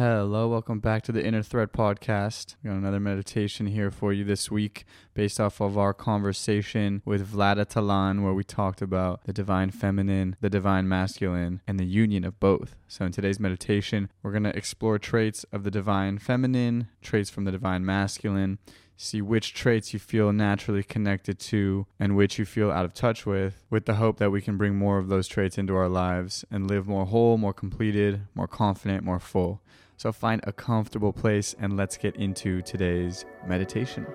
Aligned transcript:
Hello, 0.00 0.48
welcome 0.48 0.80
back 0.80 1.02
to 1.02 1.12
the 1.12 1.22
Inner 1.22 1.42
Thread 1.42 1.74
podcast. 1.74 2.54
We 2.62 2.70
got 2.70 2.76
another 2.78 2.98
meditation 2.98 3.66
here 3.66 3.90
for 3.90 4.14
you 4.14 4.24
this 4.24 4.50
week 4.50 4.86
based 5.12 5.38
off 5.38 5.60
of 5.60 5.76
our 5.76 5.92
conversation 5.92 7.02
with 7.04 7.30
Vlada 7.30 7.66
Talan, 7.66 8.22
where 8.22 8.32
we 8.32 8.42
talked 8.42 8.80
about 8.80 9.22
the 9.24 9.34
divine 9.34 9.70
feminine, 9.70 10.36
the 10.40 10.48
divine 10.48 10.88
masculine, 10.88 11.60
and 11.68 11.78
the 11.78 11.84
union 11.84 12.24
of 12.24 12.40
both. 12.40 12.76
So, 12.88 13.04
in 13.04 13.12
today's 13.12 13.38
meditation, 13.38 14.10
we're 14.22 14.30
going 14.30 14.44
to 14.44 14.56
explore 14.56 14.98
traits 14.98 15.44
of 15.52 15.64
the 15.64 15.70
divine 15.70 16.16
feminine, 16.16 16.88
traits 17.02 17.28
from 17.28 17.44
the 17.44 17.52
divine 17.52 17.84
masculine, 17.84 18.56
see 18.96 19.20
which 19.20 19.52
traits 19.52 19.92
you 19.92 19.98
feel 19.98 20.32
naturally 20.32 20.82
connected 20.82 21.38
to 21.38 21.86
and 21.98 22.16
which 22.16 22.38
you 22.38 22.46
feel 22.46 22.70
out 22.70 22.86
of 22.86 22.94
touch 22.94 23.26
with, 23.26 23.66
with 23.68 23.84
the 23.84 23.96
hope 23.96 24.16
that 24.16 24.30
we 24.30 24.40
can 24.40 24.56
bring 24.56 24.76
more 24.76 24.96
of 24.96 25.08
those 25.08 25.28
traits 25.28 25.58
into 25.58 25.76
our 25.76 25.90
lives 25.90 26.42
and 26.50 26.66
live 26.66 26.88
more 26.88 27.04
whole, 27.04 27.36
more 27.36 27.52
completed, 27.52 28.22
more 28.34 28.48
confident, 28.48 29.04
more 29.04 29.20
full. 29.20 29.60
So 30.00 30.12
find 30.12 30.40
a 30.44 30.52
comfortable 30.54 31.12
place 31.12 31.54
and 31.60 31.76
let's 31.76 31.98
get 31.98 32.16
into 32.16 32.62
today's 32.62 33.26
meditation. 33.46 34.06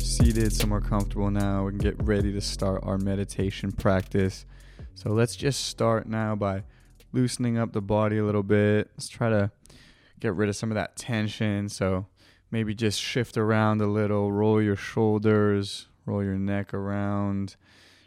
Seated, 0.00 0.52
somewhere 0.52 0.80
comfortable 0.80 1.30
now. 1.30 1.66
We 1.66 1.70
can 1.70 1.78
get 1.78 2.02
ready 2.02 2.32
to 2.32 2.40
start 2.40 2.80
our 2.82 2.98
meditation 2.98 3.70
practice. 3.70 4.46
So 4.94 5.10
let's 5.10 5.36
just 5.36 5.66
start 5.66 6.08
now 6.08 6.34
by 6.34 6.64
loosening 7.12 7.56
up 7.56 7.72
the 7.72 7.80
body 7.80 8.18
a 8.18 8.24
little 8.24 8.42
bit. 8.42 8.90
Let's 8.96 9.08
try 9.08 9.30
to 9.30 9.52
get 10.18 10.34
rid 10.34 10.48
of 10.48 10.56
some 10.56 10.72
of 10.72 10.74
that 10.74 10.96
tension. 10.96 11.68
So 11.68 12.08
maybe 12.50 12.74
just 12.74 13.00
shift 13.00 13.36
around 13.36 13.80
a 13.80 13.86
little, 13.86 14.32
roll 14.32 14.60
your 14.60 14.74
shoulders, 14.74 15.86
roll 16.06 16.24
your 16.24 16.38
neck 16.38 16.74
around, 16.74 17.56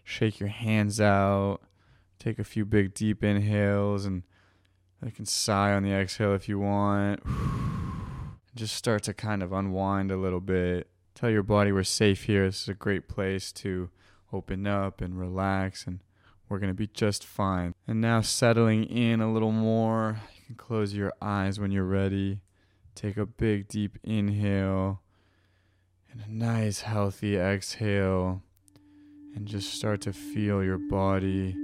shake 0.03 0.39
your 0.39 0.49
hands 0.49 0.99
out, 0.99 1.59
take 2.19 2.39
a 2.39 2.43
few 2.43 2.65
big 2.65 2.93
deep 2.93 3.23
inhales, 3.23 4.05
and 4.05 4.23
you 5.03 5.11
can 5.11 5.25
sigh 5.25 5.73
on 5.73 5.83
the 5.83 5.91
exhale 5.91 6.33
if 6.33 6.47
you 6.47 6.59
want. 6.59 7.21
Just 8.55 8.75
start 8.75 9.03
to 9.03 9.13
kind 9.13 9.41
of 9.41 9.51
unwind 9.51 10.11
a 10.11 10.17
little 10.17 10.39
bit. 10.39 10.87
Tell 11.15 11.29
your 11.29 11.43
body 11.43 11.71
we're 11.71 11.83
safe 11.83 12.23
here. 12.25 12.45
This 12.45 12.61
is 12.61 12.69
a 12.69 12.73
great 12.75 13.07
place 13.07 13.51
to 13.53 13.89
open 14.31 14.67
up 14.67 15.01
and 15.01 15.19
relax, 15.19 15.87
and 15.87 15.99
we're 16.47 16.59
going 16.59 16.69
to 16.69 16.75
be 16.75 16.87
just 16.87 17.25
fine. 17.25 17.73
And 17.87 17.99
now, 17.99 18.21
settling 18.21 18.83
in 18.83 19.21
a 19.21 19.31
little 19.31 19.51
more, 19.51 20.21
you 20.35 20.45
can 20.45 20.55
close 20.55 20.93
your 20.93 21.13
eyes 21.21 21.59
when 21.59 21.71
you're 21.71 21.83
ready. 21.83 22.41
Take 22.93 23.17
a 23.17 23.25
big 23.25 23.67
deep 23.67 23.97
inhale 24.03 25.01
and 26.11 26.21
a 26.21 26.31
nice 26.31 26.81
healthy 26.81 27.37
exhale 27.37 28.43
and 29.35 29.47
just 29.47 29.73
start 29.73 30.01
to 30.01 30.13
feel 30.13 30.63
your 30.63 30.77
body 30.77 31.55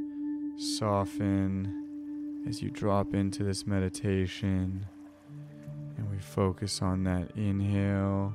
soften 0.58 2.44
as 2.48 2.62
you 2.62 2.70
drop 2.70 3.14
into 3.14 3.44
this 3.44 3.68
meditation. 3.68 4.86
And 5.98 6.10
we 6.10 6.18
focus 6.18 6.82
on 6.82 7.04
that 7.04 7.32
inhale 7.36 8.34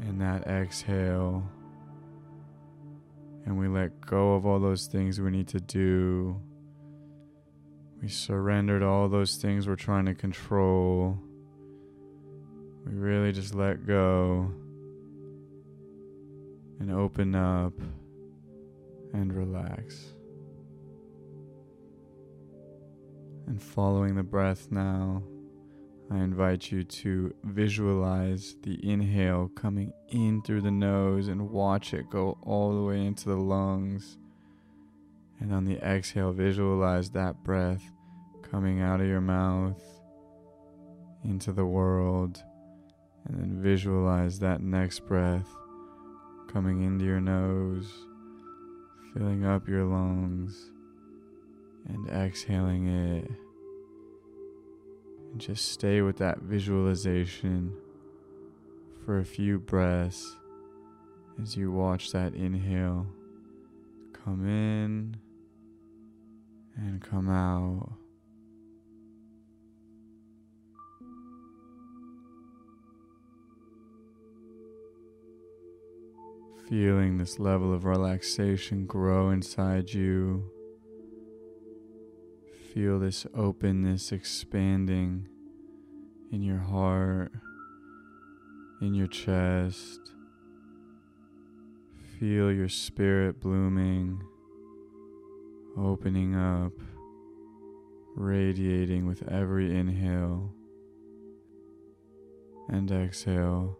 and 0.00 0.20
that 0.20 0.46
exhale. 0.46 1.42
And 3.44 3.58
we 3.58 3.68
let 3.68 4.00
go 4.00 4.34
of 4.34 4.46
all 4.46 4.60
those 4.60 4.86
things 4.86 5.20
we 5.20 5.30
need 5.30 5.48
to 5.48 5.60
do. 5.60 6.40
We 8.00 8.08
surrendered 8.08 8.82
all 8.82 9.08
those 9.08 9.36
things 9.36 9.66
we're 9.66 9.76
trying 9.76 10.06
to 10.06 10.14
control. 10.14 11.18
We 12.86 12.92
really 12.94 13.32
just 13.32 13.54
let 13.54 13.86
go 13.86 14.50
and 16.80 16.90
open 16.90 17.34
up 17.34 17.74
and 19.12 19.32
relax. 19.34 20.14
And 23.46 23.62
following 23.62 24.14
the 24.14 24.22
breath 24.22 24.68
now, 24.70 25.22
I 26.10 26.18
invite 26.18 26.70
you 26.70 26.84
to 26.84 27.34
visualize 27.44 28.56
the 28.62 28.78
inhale 28.88 29.48
coming 29.54 29.92
in 30.08 30.42
through 30.42 30.60
the 30.60 30.70
nose 30.70 31.28
and 31.28 31.50
watch 31.50 31.94
it 31.94 32.10
go 32.10 32.38
all 32.42 32.74
the 32.74 32.82
way 32.82 33.04
into 33.04 33.30
the 33.30 33.36
lungs. 33.36 34.18
And 35.40 35.52
on 35.52 35.64
the 35.64 35.78
exhale, 35.78 36.32
visualize 36.32 37.10
that 37.10 37.42
breath 37.42 37.82
coming 38.42 38.80
out 38.80 39.00
of 39.00 39.06
your 39.06 39.20
mouth 39.20 39.82
into 41.24 41.52
the 41.52 41.66
world. 41.66 42.42
And 43.24 43.40
then 43.40 43.62
visualize 43.62 44.38
that 44.40 44.60
next 44.60 45.06
breath 45.06 45.48
coming 46.52 46.82
into 46.82 47.04
your 47.04 47.20
nose, 47.20 47.90
filling 49.12 49.44
up 49.44 49.68
your 49.68 49.84
lungs, 49.84 50.70
and 51.88 52.08
exhaling 52.08 52.88
it. 52.88 53.30
And 55.30 55.40
just 55.40 55.72
stay 55.72 56.00
with 56.02 56.18
that 56.18 56.38
visualization 56.38 57.74
for 59.04 59.18
a 59.18 59.24
few 59.24 59.58
breaths 59.58 60.36
as 61.42 61.56
you 61.56 61.72
watch 61.72 62.12
that 62.12 62.34
inhale 62.34 63.06
come 64.24 64.46
in 64.46 65.16
and 66.76 67.00
come 67.00 67.28
out. 67.28 68.01
Feeling 76.72 77.18
this 77.18 77.38
level 77.38 77.74
of 77.74 77.84
relaxation 77.84 78.86
grow 78.86 79.28
inside 79.28 79.92
you. 79.92 80.50
Feel 82.72 82.98
this 82.98 83.26
openness 83.34 84.10
expanding 84.10 85.28
in 86.32 86.42
your 86.42 86.60
heart, 86.60 87.30
in 88.80 88.94
your 88.94 89.06
chest. 89.06 90.00
Feel 92.18 92.50
your 92.50 92.70
spirit 92.70 93.38
blooming, 93.38 94.22
opening 95.76 96.34
up, 96.34 96.72
radiating 98.16 99.06
with 99.06 99.22
every 99.28 99.78
inhale 99.78 100.54
and 102.70 102.90
exhale. 102.90 103.76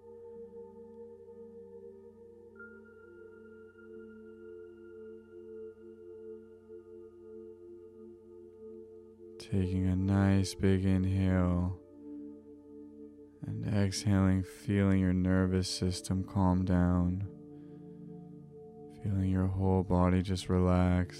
Taking 9.53 9.87
a 9.89 9.97
nice 9.97 10.55
big 10.55 10.87
inhale 10.87 11.79
and 13.47 13.67
exhaling, 13.67 14.45
feeling 14.45 14.99
your 14.99 15.13
nervous 15.13 15.69
system 15.69 16.25
calm 16.25 16.65
down, 16.65 17.29
feeling 19.03 19.29
your 19.29 19.49
whole 19.49 19.83
body 19.83 20.23
just 20.23 20.49
relax. 20.49 21.19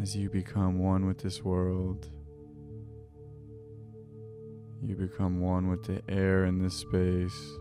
As 0.00 0.14
you 0.14 0.30
become 0.30 0.78
one 0.78 1.04
with 1.04 1.18
this 1.18 1.42
world, 1.42 2.12
you 4.86 4.94
become 4.94 5.40
one 5.40 5.66
with 5.66 5.82
the 5.82 6.00
air 6.08 6.44
in 6.44 6.62
this 6.62 6.74
space. 6.74 7.58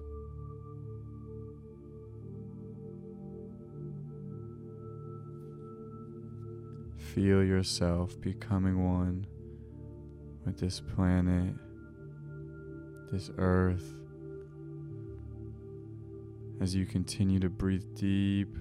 Feel 7.13 7.43
yourself 7.43 8.19
becoming 8.21 8.83
one 8.83 9.27
with 10.45 10.57
this 10.57 10.79
planet, 10.79 11.53
this 13.11 13.29
earth, 13.37 13.93
as 16.59 16.73
you 16.73 16.87
continue 16.87 17.39
to 17.39 17.49
breathe 17.49 17.83
deep 17.93 18.57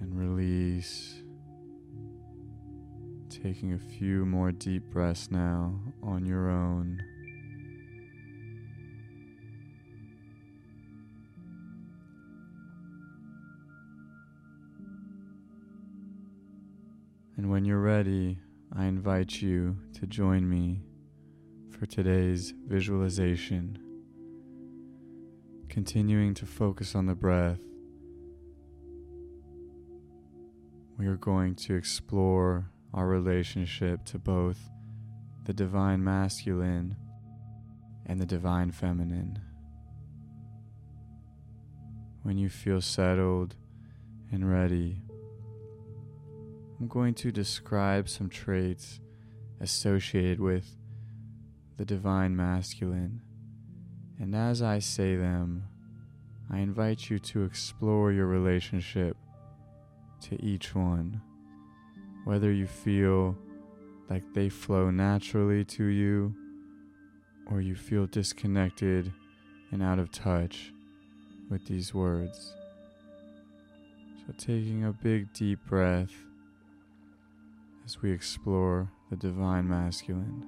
and 0.00 0.18
release. 0.18 1.22
Taking 3.30 3.74
a 3.74 3.78
few 3.78 4.26
more 4.26 4.50
deep 4.50 4.90
breaths 4.90 5.30
now 5.30 5.78
on 6.02 6.26
your 6.26 6.50
own. 6.50 7.00
And 17.44 17.52
when 17.52 17.66
you're 17.66 17.78
ready, 17.78 18.38
I 18.74 18.86
invite 18.86 19.42
you 19.42 19.76
to 20.00 20.06
join 20.06 20.48
me 20.48 20.80
for 21.68 21.84
today's 21.84 22.54
visualization. 22.66 23.78
Continuing 25.68 26.32
to 26.36 26.46
focus 26.46 26.94
on 26.94 27.04
the 27.04 27.14
breath, 27.14 27.60
we 30.96 31.06
are 31.06 31.18
going 31.18 31.54
to 31.56 31.74
explore 31.74 32.70
our 32.94 33.06
relationship 33.06 34.06
to 34.06 34.18
both 34.18 34.70
the 35.44 35.52
divine 35.52 36.02
masculine 36.02 36.96
and 38.06 38.18
the 38.18 38.24
divine 38.24 38.70
feminine. 38.70 39.38
When 42.22 42.38
you 42.38 42.48
feel 42.48 42.80
settled 42.80 43.54
and 44.32 44.50
ready, 44.50 45.02
I'm 46.80 46.88
going 46.88 47.14
to 47.14 47.30
describe 47.30 48.08
some 48.08 48.28
traits 48.28 49.00
associated 49.60 50.40
with 50.40 50.76
the 51.76 51.84
divine 51.84 52.34
masculine. 52.34 53.20
And 54.18 54.34
as 54.34 54.60
I 54.60 54.80
say 54.80 55.16
them, 55.16 55.64
I 56.50 56.58
invite 56.58 57.10
you 57.10 57.18
to 57.20 57.44
explore 57.44 58.12
your 58.12 58.26
relationship 58.26 59.16
to 60.22 60.42
each 60.44 60.74
one, 60.74 61.20
whether 62.24 62.52
you 62.52 62.66
feel 62.66 63.36
like 64.10 64.22
they 64.34 64.48
flow 64.48 64.90
naturally 64.90 65.64
to 65.64 65.84
you 65.84 66.34
or 67.50 67.60
you 67.60 67.74
feel 67.74 68.06
disconnected 68.06 69.12
and 69.70 69.82
out 69.82 69.98
of 69.98 70.10
touch 70.10 70.72
with 71.50 71.64
these 71.66 71.94
words. 71.94 72.54
So, 74.26 74.32
taking 74.38 74.84
a 74.84 74.92
big 74.92 75.32
deep 75.32 75.58
breath 75.66 76.12
as 77.84 78.00
we 78.00 78.10
explore 78.10 78.90
the 79.10 79.16
divine 79.16 79.68
masculine. 79.68 80.46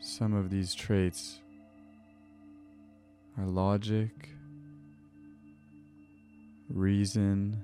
Some 0.00 0.32
of 0.32 0.50
these 0.50 0.74
traits 0.74 1.40
are 3.36 3.46
logic, 3.46 4.30
reason, 6.68 7.62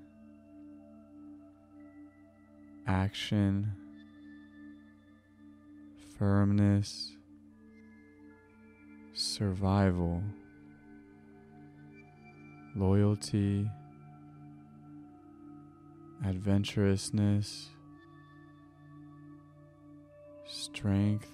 action, 2.87 3.73
firmness, 6.19 7.13
survival, 9.15 10.23
loyalty, 12.75 13.71
adventurousness, 16.26 17.69
strength, 20.44 21.31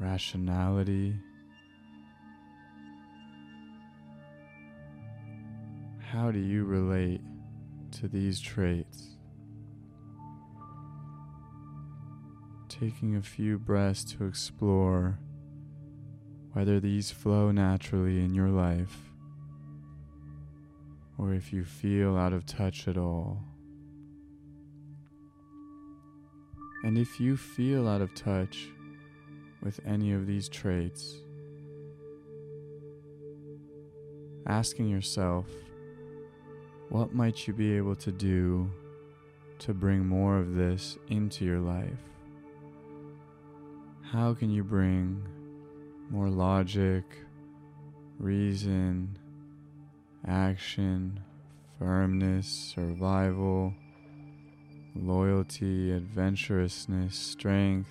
rationality. 0.00 1.14
How 6.00 6.32
do 6.32 6.40
you 6.40 6.64
relate 6.64 7.20
to 7.92 8.08
these 8.08 8.40
traits? 8.40 9.10
Taking 12.68 13.14
a 13.14 13.22
few 13.22 13.58
breaths 13.58 14.02
to 14.16 14.26
explore 14.26 15.20
whether 16.52 16.80
these 16.80 17.12
flow 17.12 17.52
naturally 17.52 18.18
in 18.24 18.34
your 18.34 18.48
life 18.48 19.11
or 21.22 21.34
if 21.34 21.52
you 21.52 21.64
feel 21.64 22.16
out 22.16 22.32
of 22.32 22.44
touch 22.46 22.88
at 22.88 22.98
all. 22.98 23.38
And 26.82 26.98
if 26.98 27.20
you 27.20 27.36
feel 27.36 27.86
out 27.86 28.00
of 28.00 28.12
touch 28.12 28.68
with 29.62 29.78
any 29.86 30.12
of 30.12 30.26
these 30.26 30.48
traits, 30.48 31.14
asking 34.48 34.88
yourself, 34.88 35.46
what 36.88 37.14
might 37.14 37.46
you 37.46 37.54
be 37.54 37.76
able 37.76 37.94
to 37.96 38.10
do 38.10 38.68
to 39.60 39.72
bring 39.72 40.04
more 40.04 40.38
of 40.38 40.56
this 40.56 40.98
into 41.06 41.44
your 41.44 41.60
life? 41.60 42.02
How 44.02 44.34
can 44.34 44.50
you 44.50 44.64
bring 44.64 45.22
more 46.10 46.28
logic, 46.28 47.04
reason, 48.18 49.16
action, 50.26 51.20
firmness, 51.78 52.46
survival, 52.46 53.74
loyalty, 54.94 55.90
adventurousness, 55.90 57.14
strength, 57.14 57.90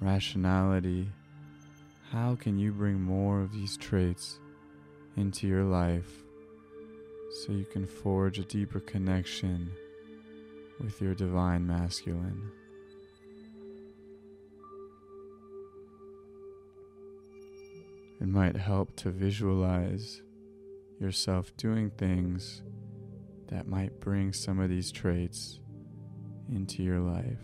rationality. 0.00 1.08
How 2.12 2.36
can 2.36 2.58
you 2.58 2.72
bring 2.72 3.00
more 3.00 3.40
of 3.40 3.52
these 3.52 3.76
traits 3.76 4.38
into 5.16 5.48
your 5.48 5.64
life 5.64 6.22
so 7.44 7.52
you 7.52 7.64
can 7.64 7.86
forge 7.86 8.38
a 8.38 8.44
deeper 8.44 8.80
connection 8.80 9.70
with 10.80 11.00
your 11.00 11.14
divine 11.14 11.66
masculine? 11.66 12.52
It 18.20 18.28
might 18.28 18.56
help 18.56 18.94
to 18.96 19.10
visualize 19.10 20.22
yourself 21.00 21.56
doing 21.56 21.90
things 21.90 22.62
that 23.48 23.68
might 23.68 24.00
bring 24.00 24.32
some 24.32 24.58
of 24.58 24.68
these 24.68 24.90
traits 24.90 25.60
into 26.50 26.82
your 26.82 27.00
life. 27.00 27.38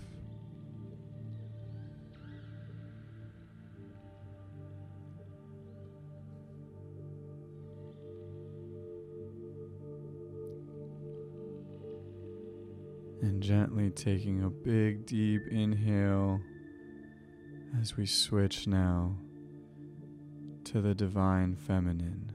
And 13.20 13.40
gently 13.40 13.90
taking 13.90 14.42
a 14.42 14.50
big 14.50 15.06
deep 15.06 15.42
inhale 15.50 16.40
as 17.80 17.96
we 17.96 18.04
switch 18.04 18.66
now 18.66 19.16
to 20.64 20.80
the 20.80 20.94
divine 20.94 21.54
feminine. 21.54 22.31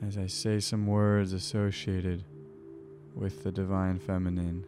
As 0.00 0.16
I 0.16 0.26
say 0.26 0.60
some 0.60 0.86
words 0.86 1.32
associated 1.32 2.22
with 3.16 3.42
the 3.42 3.50
divine 3.50 3.98
feminine, 3.98 4.64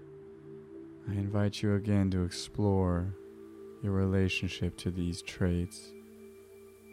I 1.09 1.13
invite 1.13 1.63
you 1.63 1.77
again 1.77 2.11
to 2.11 2.25
explore 2.25 3.15
your 3.81 3.93
relationship 3.93 4.77
to 4.79 4.91
these 4.91 5.23
traits. 5.23 5.93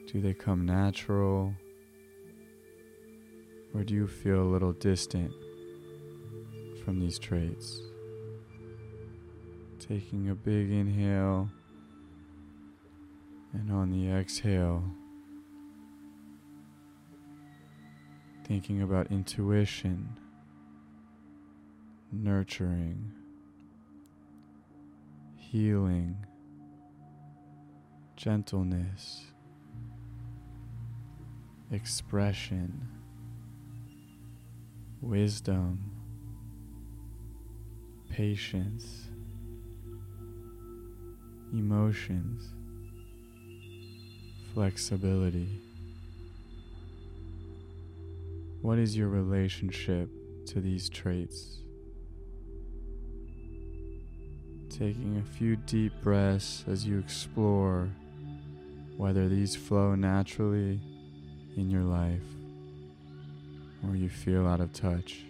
Do 0.06 0.22
they 0.22 0.36
come 0.36 0.68
natural? 0.68 1.56
Or 3.74 3.84
do 3.84 3.96
you 3.96 4.06
feel 4.08 4.44
a 4.44 4.52
little 4.52 4.74
distant 4.74 5.32
from 6.86 7.00
these 7.00 7.18
traits? 7.18 7.82
Taking 9.80 10.30
a 10.30 10.36
big 10.36 10.72
inhale, 10.72 11.50
and 13.54 13.72
on 13.72 13.90
the 13.90 14.12
exhale, 14.12 14.84
thinking 18.48 18.82
about 18.82 19.12
intuition, 19.12 20.08
nurturing, 22.12 23.12
healing, 25.36 26.16
gentleness, 28.16 29.26
expression, 31.72 32.88
wisdom, 35.02 35.92
patience, 38.10 39.10
emotions, 41.52 42.54
flexibility. 44.54 45.67
What 48.68 48.80
is 48.80 48.98
your 48.98 49.08
relationship 49.08 50.10
to 50.48 50.60
these 50.60 50.90
traits? 50.90 51.60
Taking 54.70 55.24
a 55.24 55.38
few 55.38 55.56
deep 55.56 55.94
breaths 56.04 56.66
as 56.68 56.86
you 56.86 57.00
explore 57.00 57.88
whether 58.98 59.30
these 59.30 59.56
flow 59.56 59.96
naturally 59.96 60.82
in 61.56 61.70
your 61.70 61.84
life 61.84 62.28
or 63.88 63.96
you 63.96 64.10
feel 64.10 64.46
out 64.46 64.60
of 64.60 64.74
touch. 64.74 65.24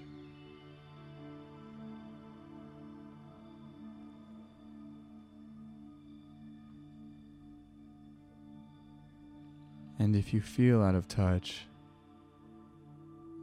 And 9.99 10.15
if 10.15 10.33
you 10.33 10.41
feel 10.41 10.81
out 10.81 10.95
of 10.95 11.07
touch, 11.07 11.67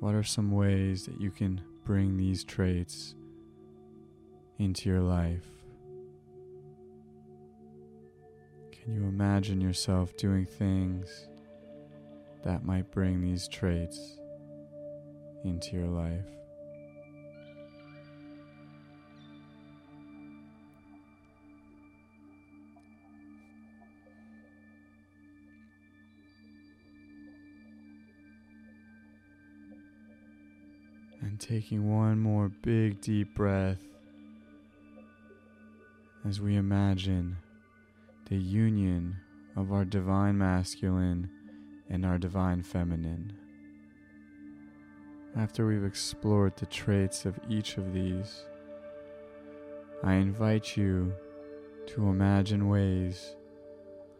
what 0.05 0.15
are 0.15 0.23
some 0.23 0.51
ways 0.51 1.07
that 1.07 1.19
you 1.19 1.31
can 1.31 1.59
bring 1.83 2.19
these 2.19 2.45
traits 2.45 3.15
into 4.59 4.91
your 4.91 5.01
life? 5.01 5.47
Can 8.71 8.93
you 8.93 9.05
imagine 9.09 9.63
yourself 9.63 10.15
doing 10.19 10.45
things 10.45 11.27
that 12.43 12.67
might 12.67 12.91
bring 12.91 13.23
these 13.23 13.49
traits 13.49 14.19
into 15.43 15.75
your 15.75 15.89
life? 15.89 16.44
Taking 31.45 31.95
one 31.95 32.19
more 32.19 32.49
big 32.63 32.99
deep 33.03 33.35
breath 33.35 33.83
as 36.27 36.41
we 36.41 36.57
imagine 36.57 37.37
the 38.31 38.37
union 38.37 39.15
of 39.55 39.71
our 39.71 39.85
divine 39.85 40.39
masculine 40.39 41.29
and 41.91 42.07
our 42.07 42.17
divine 42.17 42.63
feminine. 42.63 43.31
After 45.37 45.67
we've 45.67 45.85
explored 45.85 46.57
the 46.57 46.65
traits 46.65 47.27
of 47.27 47.39
each 47.51 47.77
of 47.77 47.93
these, 47.93 48.47
I 50.03 50.15
invite 50.15 50.79
you 50.79 51.13
to 51.89 52.09
imagine 52.09 52.71
ways 52.71 53.37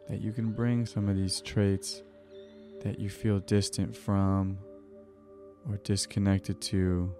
that 0.07 0.21
you 0.21 0.31
can 0.31 0.51
bring 0.51 0.85
some 0.85 1.09
of 1.09 1.15
these 1.15 1.41
traits 1.41 2.03
that 2.83 2.99
you 2.99 3.09
feel 3.09 3.39
distant 3.39 3.97
from 3.97 4.59
or 5.69 5.77
disconnected 5.77 6.61
to 6.61 7.11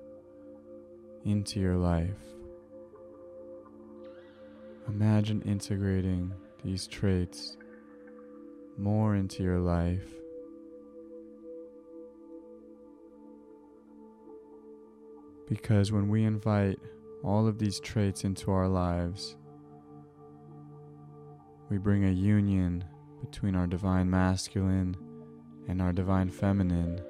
into 1.26 1.60
your 1.60 1.76
life. 1.76 2.36
Imagine 4.88 5.42
integrating 5.42 6.32
these 6.64 6.86
traits 6.86 7.58
more 8.78 9.16
into 9.16 9.42
your 9.42 9.60
life. 9.60 10.14
Because 15.48 15.92
when 15.92 16.10
we 16.10 16.24
invite 16.24 16.80
all 17.24 17.48
of 17.48 17.58
these 17.58 17.80
traits 17.80 18.24
into 18.24 18.52
our 18.52 18.68
lives, 18.68 19.36
we 21.70 21.78
bring 21.78 22.06
a 22.06 22.12
union 22.12 22.84
between 23.22 23.56
our 23.56 23.66
divine 23.66 24.10
masculine 24.10 24.96
and 25.68 25.82
our 25.82 25.92
divine 25.92 26.30
feminine 26.30 27.02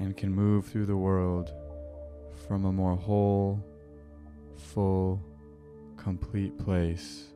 and 0.00 0.16
can 0.16 0.34
move 0.34 0.66
through 0.66 0.86
the 0.86 0.96
world 0.96 1.52
from 2.48 2.64
a 2.64 2.72
more 2.72 2.96
whole, 2.96 3.62
full, 4.56 5.22
complete 5.96 6.58
place. 6.58 7.26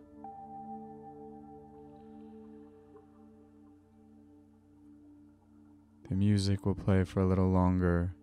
The 6.09 6.15
music 6.15 6.67
will 6.67 6.75
play 6.75 7.05
for 7.05 7.21
a 7.21 7.27
little 7.27 7.51
longer. 7.51 8.15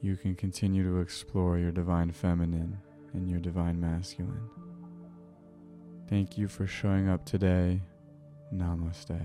You 0.00 0.16
can 0.16 0.34
continue 0.34 0.84
to 0.84 1.00
explore 1.00 1.58
your 1.58 1.72
divine 1.72 2.12
feminine 2.12 2.78
and 3.14 3.28
your 3.28 3.40
divine 3.40 3.80
masculine. 3.80 4.48
Thank 6.08 6.38
you 6.38 6.48
for 6.48 6.66
showing 6.66 7.08
up 7.08 7.24
today. 7.24 7.82
Namaste. 8.52 9.20